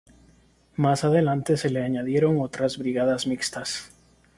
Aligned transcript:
Más 0.77 1.03
adelante 1.03 1.57
se 1.57 1.69
le 1.69 1.83
añadieron 1.83 2.41
otras 2.41 2.79
brigadas 2.79 3.27
mixtas. 3.27 3.91